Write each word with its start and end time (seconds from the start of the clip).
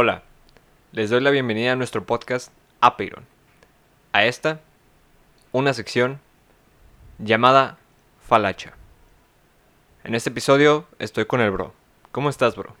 Hola, 0.00 0.22
les 0.92 1.10
doy 1.10 1.20
la 1.20 1.30
bienvenida 1.30 1.72
a 1.72 1.74
nuestro 1.74 2.06
podcast 2.06 2.52
Apeiron. 2.80 3.24
A 4.12 4.26
esta, 4.26 4.60
una 5.50 5.74
sección 5.74 6.20
llamada 7.18 7.78
Falacha. 8.20 8.74
En 10.04 10.14
este 10.14 10.30
episodio 10.30 10.86
estoy 11.00 11.24
con 11.24 11.40
el 11.40 11.50
bro. 11.50 11.72
¿Cómo 12.12 12.30
estás, 12.30 12.54
bro? 12.54 12.76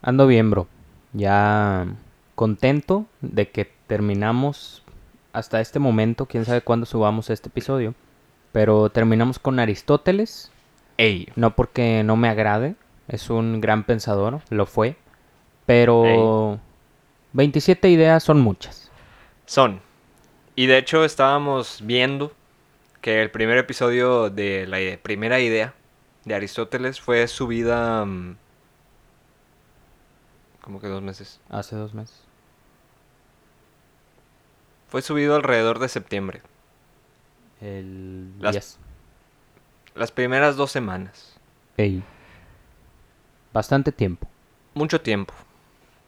Ando 0.00 0.26
bien, 0.26 0.50
bro. 0.50 0.68
Ya 1.12 1.86
contento 2.34 3.04
de 3.20 3.50
que 3.50 3.70
terminamos 3.86 4.82
hasta 5.34 5.60
este 5.60 5.80
momento, 5.80 6.24
quién 6.24 6.46
sabe 6.46 6.62
cuándo 6.62 6.86
subamos 6.86 7.28
este 7.28 7.50
episodio, 7.50 7.94
pero 8.52 8.88
terminamos 8.88 9.38
con 9.38 9.60
Aristóteles, 9.60 10.50
Ey, 10.96 11.28
no 11.36 11.54
porque 11.54 12.02
no 12.04 12.16
me 12.16 12.30
agrade, 12.30 12.74
es 13.06 13.28
un 13.28 13.60
gran 13.60 13.84
pensador, 13.84 14.40
lo 14.48 14.64
fue, 14.64 14.96
pero 15.70 16.58
27 17.32 17.88
ideas 17.90 18.24
son 18.24 18.40
muchas. 18.40 18.90
son. 19.46 19.80
Y 20.56 20.66
de 20.66 20.78
hecho 20.78 21.04
estábamos 21.04 21.78
viendo 21.84 22.32
que 23.00 23.22
el 23.22 23.30
primer 23.30 23.56
episodio 23.56 24.28
de 24.30 24.66
la 24.66 24.78
primera 25.00 25.38
idea 25.38 25.74
de 26.24 26.34
Aristóteles 26.34 27.00
fue 27.00 27.26
subida... 27.28 28.04
mm, 28.04 28.36
¿Cómo 30.60 30.80
que 30.80 30.88
dos 30.88 31.02
meses? 31.02 31.40
Hace 31.48 31.76
dos 31.76 31.94
meses. 31.94 32.20
Fue 34.88 35.00
subido 35.02 35.36
alrededor 35.36 35.78
de 35.78 35.88
septiembre. 35.88 36.42
El 37.60 38.32
Las- 38.40 38.52
10. 38.54 38.78
Las 39.94 40.10
primeras 40.12 40.56
dos 40.56 40.72
semanas. 40.72 41.36
Ey. 41.76 42.02
Bastante 43.52 43.92
tiempo. 43.92 44.26
Mucho 44.74 45.00
tiempo. 45.00 45.32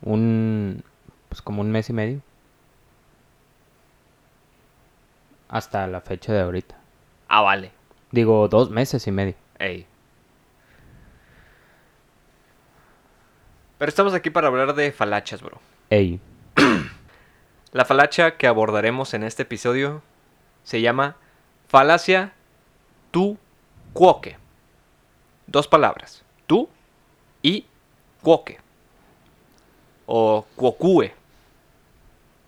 Un. 0.02 0.84
Pues 1.28 1.42
como 1.42 1.62
un 1.62 1.70
mes 1.70 1.88
y 1.90 1.92
medio. 1.92 2.20
Hasta 5.48 5.86
la 5.86 6.00
fecha 6.00 6.32
de 6.32 6.40
ahorita. 6.40 6.76
Ah, 7.28 7.42
vale. 7.42 7.72
Digo, 8.10 8.48
dos 8.48 8.70
meses 8.70 9.06
y 9.06 9.10
medio. 9.10 9.34
Ey. 9.58 9.86
Pero 13.78 13.88
estamos 13.88 14.14
aquí 14.14 14.30
para 14.30 14.48
hablar 14.48 14.74
de 14.74 14.92
falachas, 14.92 15.42
bro. 15.42 15.60
Ey. 15.90 16.20
La 17.72 17.84
falacha 17.84 18.36
que 18.36 18.46
abordaremos 18.46 19.14
en 19.14 19.24
este 19.24 19.42
episodio 19.42 20.02
se 20.62 20.80
llama 20.80 21.16
falacia 21.68 22.32
tu 23.10 23.38
quoque. 23.92 24.36
Dos 25.46 25.68
palabras. 25.68 26.24
Tu 26.46 26.68
y 27.42 27.66
quoque. 28.22 28.58
O 30.06 30.46
quocue. 30.56 31.14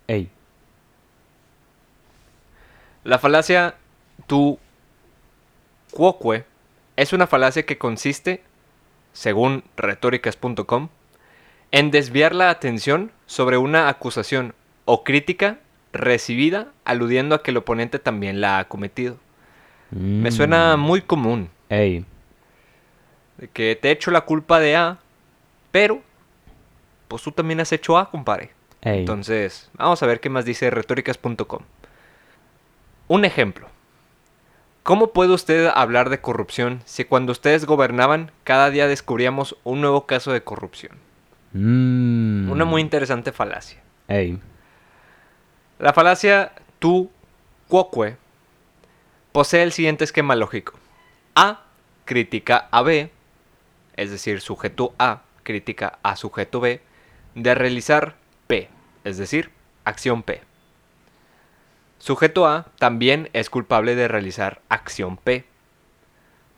Ey. 0.06 0.28
La 3.04 3.18
falacia 3.18 3.74
tu 4.26 4.58
quoque 5.92 6.44
es 6.96 7.12
una 7.12 7.26
falacia 7.26 7.64
que 7.66 7.78
consiste, 7.78 8.42
según 9.12 9.64
retóricas.com, 9.76 10.88
en 11.70 11.90
desviar 11.90 12.34
la 12.34 12.50
atención 12.50 13.12
sobre 13.26 13.56
una 13.58 13.88
acusación 13.88 14.54
o 14.84 15.04
crítica 15.04 15.58
recibida 15.92 16.68
aludiendo 16.84 17.34
a 17.34 17.42
que 17.42 17.50
el 17.50 17.56
oponente 17.58 17.98
también 17.98 18.40
la 18.40 18.58
ha 18.58 18.68
cometido. 18.68 19.18
Me 19.90 20.30
suena 20.32 20.76
Mm. 20.76 20.80
muy 20.80 21.02
común 21.02 21.50
Ey. 21.68 22.04
de 23.38 23.48
que 23.48 23.76
te 23.76 23.90
echo 23.90 24.10
la 24.10 24.22
culpa 24.22 24.58
de 24.58 24.76
A, 24.76 24.98
pero 25.70 26.02
pues 27.08 27.22
tú 27.22 27.32
también 27.32 27.60
has 27.60 27.72
hecho 27.72 27.98
A, 27.98 28.10
compadre. 28.10 28.50
Entonces, 28.82 29.70
vamos 29.74 30.02
a 30.02 30.06
ver 30.06 30.20
qué 30.20 30.28
más 30.28 30.44
dice 30.44 30.70
retóricas.com. 30.70 31.62
Un 33.08 33.24
ejemplo. 33.24 33.68
¿Cómo 34.82 35.12
puede 35.12 35.32
usted 35.32 35.70
hablar 35.74 36.10
de 36.10 36.20
corrupción 36.20 36.82
si 36.84 37.04
cuando 37.06 37.32
ustedes 37.32 37.64
gobernaban 37.64 38.30
cada 38.44 38.68
día 38.68 38.86
descubríamos 38.86 39.56
un 39.64 39.80
nuevo 39.80 40.04
caso 40.04 40.32
de 40.32 40.42
corrupción? 40.42 40.98
Mm. 41.54 42.50
Una 42.50 42.66
muy 42.66 42.82
interesante 42.82 43.32
falacia. 43.32 43.80
La 45.78 45.94
falacia 45.94 46.52
tu 46.78 47.10
quoque 47.68 48.16
posee 49.32 49.62
el 49.62 49.72
siguiente 49.72 50.04
esquema 50.04 50.36
lógico. 50.36 50.74
A 51.34 51.62
critica 52.04 52.68
a 52.70 52.82
B, 52.82 53.10
es 53.96 54.10
decir, 54.10 54.42
sujeto 54.42 54.94
A 54.98 55.22
critica 55.42 55.98
a 56.02 56.16
sujeto 56.16 56.60
B, 56.60 56.82
de 57.34 57.54
realizar 57.54 58.16
P, 58.46 58.68
es 59.04 59.18
decir, 59.18 59.50
acción 59.84 60.22
P. 60.22 60.42
Sujeto 61.98 62.46
A 62.46 62.66
también 62.78 63.30
es 63.32 63.50
culpable 63.50 63.94
de 63.94 64.08
realizar 64.08 64.60
acción 64.68 65.16
P. 65.16 65.44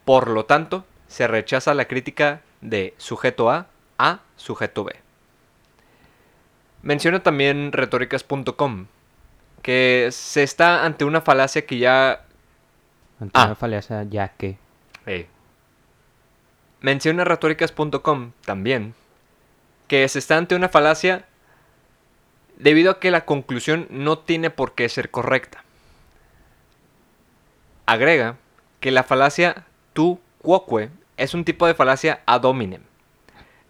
Por 0.04 0.28
lo 0.28 0.44
tanto, 0.44 0.84
se 1.08 1.26
rechaza 1.28 1.74
la 1.74 1.86
crítica 1.86 2.42
de 2.60 2.94
sujeto 2.98 3.50
A 3.50 3.66
a 3.98 4.20
sujeto 4.36 4.84
B. 4.84 4.94
Menciona 6.82 7.22
también 7.22 7.72
retóricas.com 7.72 8.86
que 9.62 10.08
se 10.12 10.42
está 10.42 10.84
ante 10.84 11.04
una 11.04 11.20
falacia 11.20 11.66
que 11.66 11.78
ya... 11.78 12.24
Ante 13.20 13.32
Ah. 13.38 13.46
una 13.46 13.54
falacia 13.54 14.02
ya 14.04 14.28
que. 14.28 14.58
Menciona 16.80 17.24
retóricas.com 17.24 18.32
también 18.44 18.94
que 19.88 20.08
se 20.08 20.18
está 20.18 20.36
ante 20.36 20.54
una 20.54 20.68
falacia 20.68 21.24
debido 22.58 22.90
a 22.90 23.00
que 23.00 23.10
la 23.10 23.24
conclusión 23.24 23.86
no 23.90 24.18
tiene 24.18 24.50
por 24.50 24.74
qué 24.74 24.88
ser 24.88 25.10
correcta. 25.10 25.62
Agrega 27.86 28.36
que 28.80 28.90
la 28.90 29.04
falacia 29.04 29.64
tu 29.92 30.20
quoque 30.42 30.90
es 31.16 31.34
un 31.34 31.44
tipo 31.44 31.66
de 31.66 31.74
falacia 31.74 32.20
ad 32.26 32.44
hominem. 32.44 32.82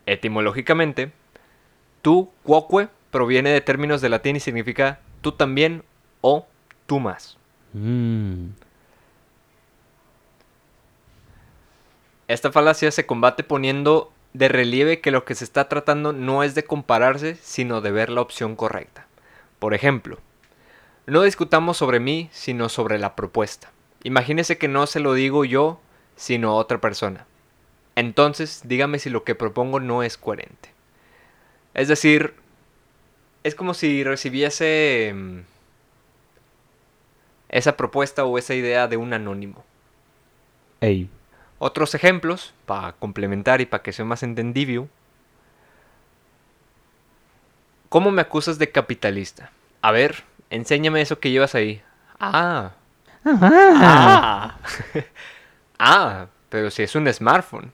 Etimológicamente, 0.06 1.12
tu 2.02 2.30
quoque 2.42 2.88
proviene 3.10 3.50
de 3.50 3.60
términos 3.60 4.00
de 4.00 4.08
latín 4.08 4.36
y 4.36 4.40
significa 4.40 5.00
tú 5.20 5.32
también 5.32 5.82
o 6.20 6.46
tú 6.86 7.00
más. 7.00 7.36
Mm. 7.72 8.48
Esta 12.28 12.50
falacia 12.50 12.90
se 12.90 13.06
combate 13.06 13.44
poniendo 13.44 14.12
de 14.36 14.48
relieve 14.48 15.00
que 15.00 15.10
lo 15.10 15.24
que 15.24 15.34
se 15.34 15.44
está 15.44 15.66
tratando 15.68 16.12
no 16.12 16.42
es 16.42 16.54
de 16.54 16.64
compararse, 16.64 17.36
sino 17.36 17.80
de 17.80 17.90
ver 17.90 18.10
la 18.10 18.20
opción 18.20 18.54
correcta. 18.54 19.06
Por 19.58 19.72
ejemplo, 19.72 20.18
no 21.06 21.22
discutamos 21.22 21.78
sobre 21.78 22.00
mí, 22.00 22.28
sino 22.32 22.68
sobre 22.68 22.98
la 22.98 23.16
propuesta. 23.16 23.72
Imagínese 24.02 24.58
que 24.58 24.68
no 24.68 24.86
se 24.86 25.00
lo 25.00 25.14
digo 25.14 25.46
yo, 25.46 25.80
sino 26.16 26.54
otra 26.56 26.82
persona. 26.82 27.26
Entonces, 27.94 28.60
dígame 28.64 28.98
si 28.98 29.08
lo 29.08 29.24
que 29.24 29.34
propongo 29.34 29.80
no 29.80 30.02
es 30.02 30.18
coherente. 30.18 30.70
Es 31.72 31.88
decir, 31.88 32.34
es 33.42 33.54
como 33.54 33.72
si 33.72 34.04
recibiese 34.04 35.12
mm, 35.14 35.38
esa 37.48 37.76
propuesta 37.78 38.26
o 38.26 38.36
esa 38.36 38.54
idea 38.54 38.86
de 38.86 38.98
un 38.98 39.14
anónimo. 39.14 39.64
Ey. 40.82 41.08
Otros 41.58 41.94
ejemplos, 41.94 42.52
para 42.66 42.92
complementar 42.92 43.60
y 43.60 43.66
para 43.66 43.82
que 43.82 43.92
sea 43.92 44.04
más 44.04 44.22
entendible. 44.22 44.86
¿Cómo 47.88 48.10
me 48.10 48.22
acusas 48.22 48.58
de 48.58 48.70
capitalista? 48.70 49.50
A 49.80 49.90
ver, 49.90 50.24
enséñame 50.50 51.00
eso 51.00 51.18
que 51.18 51.30
llevas 51.30 51.54
ahí. 51.54 51.82
Ah. 52.20 52.72
Ah. 53.24 54.56
ah, 55.78 56.26
pero 56.48 56.70
si 56.70 56.82
es 56.82 56.94
un 56.94 57.12
smartphone. 57.12 57.72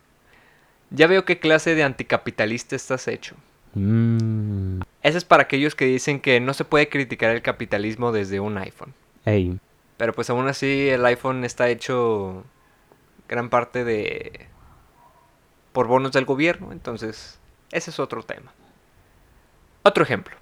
Ya 0.91 1.07
veo 1.07 1.25
qué 1.25 1.39
clase 1.39 1.75
de 1.75 1.83
anticapitalista 1.83 2.77
estás 2.77 3.09
hecho. 3.09 3.35
Mm. 3.75 4.83
Ese 5.03 5.19
es 5.19 5.25
para 5.25 5.45
aquellos 5.45 5.75
que 5.75 5.87
dicen 5.87 6.21
que 6.21 6.39
no 6.39 6.55
se 6.55 6.65
puede 6.65 6.89
criticar 6.89 7.31
el 7.31 7.43
capitalismo 7.43 8.13
desde 8.13 8.41
un 8.41 8.59
iPhone. 8.59 8.95
Ey. 9.25 9.59
Pero 9.97 10.13
pues 10.13 10.31
aún 10.31 10.49
así 10.49 10.89
el 10.89 11.05
iPhone 11.07 11.45
está 11.45 11.69
hecho 11.69 12.45
gran 13.33 13.49
parte 13.49 13.83
de 13.83 14.47
por 15.73 15.87
bonos 15.87 16.13
del 16.13 16.27
gobierno, 16.27 16.71
entonces 16.71 17.41
ese 17.71 17.89
es 17.89 17.99
otro 17.99 18.23
tema. 18.23 18.53
Otro 19.83 20.05
ejemplo. 20.05 20.37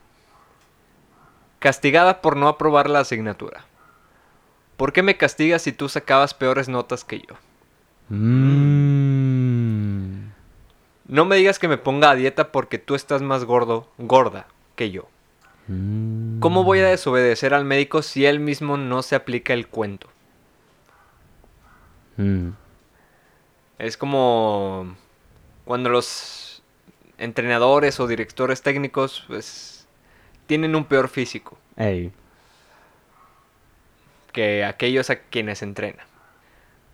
Castigada 1.60 2.20
por 2.20 2.36
no 2.36 2.48
aprobar 2.48 2.90
la 2.90 2.98
asignatura. 2.98 3.64
¿Por 4.76 4.92
qué 4.92 5.04
me 5.04 5.16
castigas 5.16 5.62
si 5.62 5.70
tú 5.70 5.88
sacabas 5.88 6.34
peores 6.34 6.68
notas 6.68 7.04
que 7.04 7.20
yo? 7.20 7.36
Mm. 8.08 9.30
No 11.06 11.24
me 11.26 11.36
digas 11.36 11.60
que 11.60 11.68
me 11.68 11.78
ponga 11.78 12.10
a 12.10 12.16
dieta 12.16 12.50
porque 12.50 12.78
tú 12.78 12.96
estás 12.96 13.22
más 13.22 13.44
gordo, 13.44 13.88
gorda 13.98 14.48
que 14.74 14.90
yo. 14.90 15.08
Mm. 15.68 16.40
¿Cómo 16.40 16.64
voy 16.64 16.80
a 16.80 16.88
desobedecer 16.88 17.54
al 17.54 17.64
médico 17.64 18.02
si 18.02 18.26
él 18.26 18.40
mismo 18.40 18.76
no 18.76 19.02
se 19.02 19.14
aplica 19.14 19.54
el 19.54 19.68
cuento? 19.68 20.08
Mm. 22.16 22.48
Es 23.80 23.96
como 23.96 24.94
cuando 25.64 25.88
los 25.88 26.62
entrenadores 27.16 27.98
o 27.98 28.06
directores 28.06 28.60
técnicos, 28.60 29.24
pues, 29.26 29.86
tienen 30.46 30.74
un 30.76 30.84
peor 30.84 31.08
físico 31.08 31.56
Ey. 31.76 32.12
que 34.32 34.66
aquellos 34.66 35.08
a 35.08 35.20
quienes 35.20 35.62
entrenan. 35.62 36.04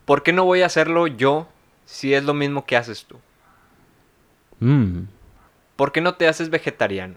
¿Por 0.05 0.23
qué 0.23 0.33
no 0.33 0.45
voy 0.45 0.63
a 0.63 0.67
hacerlo 0.67 1.09
yo 1.09 1.49
si 1.87 2.15
es 2.15 2.23
lo 2.23 2.35
mismo 2.35 2.67
que 2.67 2.77
haces 2.77 3.05
tú? 3.07 3.19
Mm. 4.61 5.07
¿Por 5.75 5.91
qué 5.91 6.01
no 6.01 6.15
te 6.15 6.29
haces 6.29 6.51
vegetariano? 6.51 7.17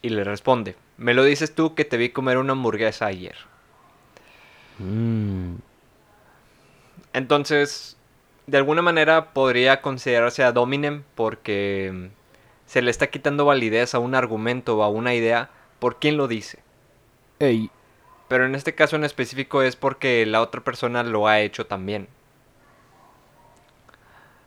Y 0.00 0.08
le 0.08 0.24
responde, 0.24 0.74
me 0.96 1.12
lo 1.12 1.22
dices 1.22 1.54
tú 1.54 1.74
que 1.74 1.84
te 1.84 1.98
vi 1.98 2.08
comer 2.08 2.38
una 2.38 2.52
hamburguesa 2.52 3.04
ayer. 3.04 3.36
Mm. 4.78 5.56
Entonces, 7.12 7.96
de 8.46 8.58
alguna 8.58 8.82
manera 8.82 9.32
podría 9.32 9.82
considerarse 9.82 10.42
a 10.42 10.52
Dominem 10.52 11.02
porque 11.14 12.10
se 12.66 12.82
le 12.82 12.90
está 12.90 13.08
quitando 13.08 13.44
validez 13.44 13.94
a 13.94 13.98
un 13.98 14.14
argumento 14.14 14.78
o 14.78 14.82
a 14.82 14.88
una 14.88 15.14
idea 15.14 15.50
por 15.78 15.98
quién 15.98 16.16
lo 16.16 16.28
dice. 16.28 16.58
Ey. 17.38 17.70
Pero 18.28 18.44
en 18.44 18.54
este 18.54 18.74
caso 18.74 18.96
en 18.96 19.04
específico 19.04 19.62
es 19.62 19.74
porque 19.76 20.26
la 20.26 20.42
otra 20.42 20.62
persona 20.62 21.02
lo 21.02 21.28
ha 21.28 21.40
hecho 21.40 21.66
también. 21.66 22.08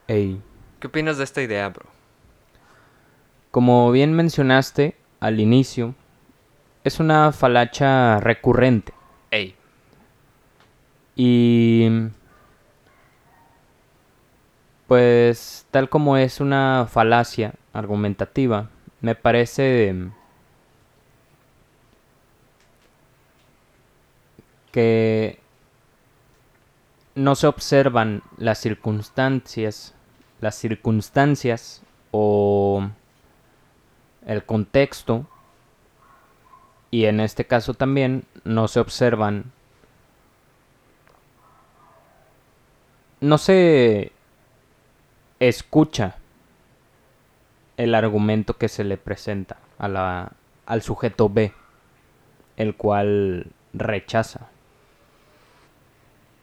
Ey. 0.08 0.42
¿Qué 0.80 0.88
opinas 0.88 1.18
de 1.18 1.24
esta 1.24 1.42
idea, 1.42 1.70
bro? 1.70 1.86
Como 3.50 3.92
bien 3.92 4.14
mencionaste 4.14 4.96
al 5.20 5.40
inicio, 5.40 5.96
es 6.84 7.00
una 7.00 7.32
falacha 7.32 8.20
recurrente. 8.20 8.94
Y 11.16 11.90
pues 14.88 15.66
tal 15.72 15.90
como 15.90 16.18
es 16.18 16.42
una 16.42 16.88
falacia 16.90 17.54
argumentativa, 17.74 18.70
me 19.00 19.16
parece 19.16 19.96
que 24.72 25.40
no 27.16 27.36
se 27.36 27.48
observan 27.48 28.24
las 28.38 28.58
circunstancias, 28.60 29.94
las 30.40 30.56
circunstancias 30.56 31.84
o 32.12 32.90
el 34.26 34.44
contexto 34.46 35.28
y 36.90 37.06
en 37.06 37.20
este 37.20 37.46
caso 37.46 37.74
también 37.74 38.26
no 38.44 38.68
se 38.68 38.80
observan 38.80 39.52
no 43.22 43.38
se 43.38 44.12
escucha 45.40 46.18
el 47.78 47.96
argumento 47.96 48.58
que 48.58 48.68
se 48.68 48.84
le 48.84 48.98
presenta 48.98 49.58
a 49.78 49.88
la, 49.88 50.32
al 50.66 50.82
sujeto 50.82 51.30
B, 51.30 51.54
el 52.58 52.76
cual 52.76 53.48
rechaza. 53.74 54.50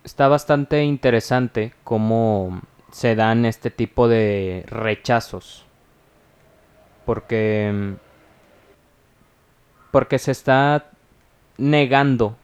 Está 0.05 0.29
bastante 0.29 0.83
interesante 0.85 1.75
cómo 1.85 2.63
se 2.91 3.15
dan 3.15 3.45
este 3.45 3.71
tipo 3.71 4.09
de 4.09 4.65
rechazos. 4.69 5.67
Porque 7.05 7.97
porque 9.91 10.19
se 10.19 10.33
está 10.33 10.91
negando 11.57 12.37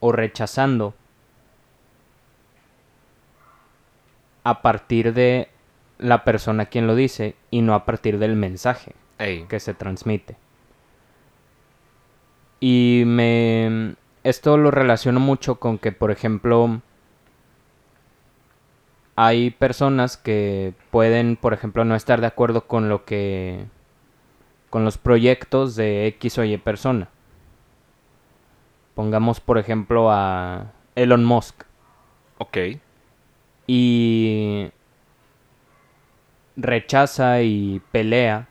o 0.00 0.10
rechazando 0.10 0.94
a 4.48 4.62
partir 4.62 5.12
de 5.12 5.48
la 5.98 6.24
persona 6.24 6.66
quien 6.66 6.86
lo 6.86 6.94
dice 6.94 7.34
y 7.50 7.60
no 7.62 7.74
a 7.74 7.84
partir 7.84 8.18
del 8.18 8.36
mensaje 8.36 8.94
ey, 9.18 9.44
que 9.48 9.60
se 9.60 9.74
transmite. 9.74 10.36
Y 12.60 13.02
me 13.06 13.94
esto 14.24 14.56
lo 14.56 14.70
relaciono 14.70 15.20
mucho 15.20 15.56
con 15.56 15.78
que, 15.78 15.92
por 15.92 16.10
ejemplo, 16.10 16.80
hay 19.16 19.50
personas 19.50 20.16
que 20.16 20.74
pueden, 20.90 21.36
por 21.36 21.52
ejemplo, 21.52 21.84
no 21.84 21.94
estar 21.94 22.20
de 22.20 22.26
acuerdo 22.26 22.66
con 22.66 22.88
lo 22.88 23.04
que 23.04 23.66
con 24.70 24.84
los 24.84 24.98
proyectos 24.98 25.76
de 25.76 26.06
X 26.06 26.38
o 26.38 26.44
Y 26.44 26.56
persona. 26.58 27.08
Pongamos, 28.94 29.40
por 29.40 29.58
ejemplo, 29.58 30.10
a 30.10 30.72
Elon 30.94 31.24
Musk 31.24 31.68
ok, 32.38 32.56
y 33.68 34.70
rechaza 36.56 37.42
y 37.42 37.80
pelea 37.92 38.48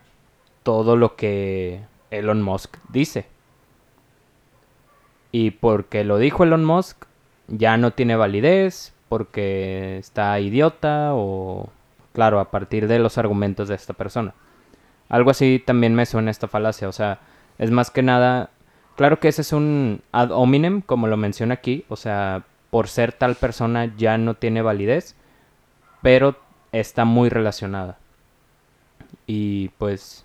todo 0.62 0.96
lo 0.96 1.16
que 1.16 1.82
Elon 2.10 2.40
Musk 2.40 2.78
dice. 2.88 3.26
Y 5.32 5.50
porque 5.50 6.04
lo 6.04 6.16
dijo 6.18 6.44
Elon 6.44 6.64
Musk, 6.64 7.04
ya 7.48 7.76
no 7.76 7.90
tiene 7.90 8.16
validez, 8.16 8.94
porque 9.08 9.98
está 9.98 10.38
idiota 10.40 11.10
o, 11.14 11.68
claro, 12.12 12.40
a 12.40 12.50
partir 12.50 12.86
de 12.86 12.98
los 12.98 13.18
argumentos 13.18 13.68
de 13.68 13.74
esta 13.74 13.94
persona. 13.94 14.34
Algo 15.08 15.30
así 15.30 15.62
también 15.64 15.94
me 15.94 16.06
suena 16.06 16.30
esta 16.30 16.48
falacia, 16.48 16.88
o 16.88 16.92
sea, 16.92 17.18
es 17.58 17.70
más 17.70 17.90
que 17.90 18.02
nada, 18.02 18.50
claro 18.96 19.18
que 19.18 19.28
ese 19.28 19.42
es 19.42 19.52
un 19.52 20.02
ad 20.12 20.30
hominem, 20.30 20.80
como 20.82 21.08
lo 21.08 21.16
menciona 21.16 21.54
aquí, 21.54 21.84
o 21.88 21.96
sea, 21.96 22.44
por 22.70 22.88
ser 22.88 23.12
tal 23.12 23.34
persona 23.34 23.92
ya 23.96 24.18
no 24.18 24.34
tiene 24.34 24.62
validez, 24.62 25.14
pero 26.02 26.36
está 26.72 27.04
muy 27.04 27.28
relacionada. 27.28 27.98
Y 29.26 29.68
pues 29.78 30.24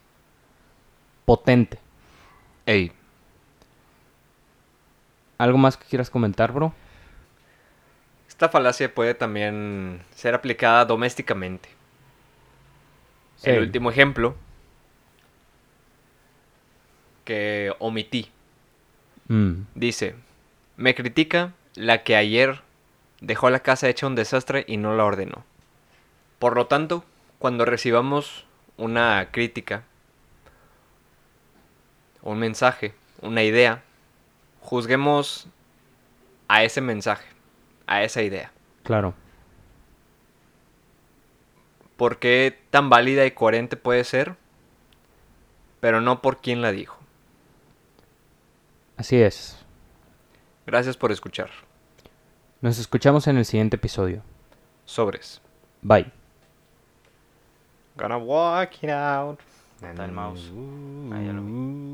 potente. 1.25 1.80
ey. 2.66 2.92
¿Algo 5.38 5.57
más 5.57 5.78
que 5.78 5.86
quieras 5.86 6.10
comentar, 6.10 6.51
bro? 6.51 6.74
Esta 8.28 8.50
falacia 8.50 8.94
puede 8.94 9.13
también 9.13 10.01
ser 10.16 10.34
aplicada 10.34 10.86
domésticamente. 10.86 11.69
El 13.44 13.60
último 13.60 13.89
ejemplo 13.92 14.36
que 17.25 17.74
omití 17.80 18.30
Mm, 19.28 19.66
dice, 19.75 20.16
me 20.78 20.96
critica 20.96 21.54
la 21.75 22.04
que 22.04 22.16
ayer 22.16 22.62
dejó 23.22 23.50
la 23.50 23.62
casa 23.62 23.90
hecha 23.90 24.08
un 24.08 24.16
desastre 24.16 24.66
y 24.68 24.78
no 24.78 24.96
la 24.96 25.06
ordenó. 25.06 25.44
Por 26.40 26.56
lo 26.56 26.68
tanto, 26.68 27.04
cuando 27.40 27.66
recibamos 27.66 28.46
una 28.78 29.30
crítica, 29.31 29.84
un 32.22 32.39
mensaje, 32.39 32.94
una 33.22 33.44
idea, 33.44 33.84
juzguemos 34.62 35.48
a 36.48 36.63
ese 36.63 36.82
mensaje, 36.82 37.27
a 37.88 38.03
esa 38.03 38.22
idea. 38.22 38.51
claro. 38.84 39.13
por 41.98 42.18
qué 42.18 42.58
tan 42.70 42.89
válida 42.89 43.25
y 43.25 43.32
coherente 43.32 43.77
puede 43.77 44.03
ser, 44.03 44.36
pero 45.80 46.01
no 46.01 46.22
por 46.22 46.42
quién 46.42 46.62
la 46.62 46.72
dijo. 46.72 46.98
Así 48.98 49.22
es. 49.22 49.62
Gracias 50.65 50.98
por 50.98 51.12
escuchar. 51.12 51.50
Nos 52.62 52.79
escuchamos 52.79 53.27
en 53.27 53.38
el 53.38 53.46
siguiente 53.46 53.75
episodio. 53.75 54.24
Sobres. 54.86 55.41
Bye. 55.82 56.12
Gonna 57.98 58.17
walk 58.17 58.84
it 58.84 58.89
out. 58.89 59.39
Está 59.82 60.05
el 60.05 60.12
mouse. 60.12 60.51
Ah, 61.12 61.22
ya 61.22 61.34
lo 61.34 61.41
vi. 61.43 61.93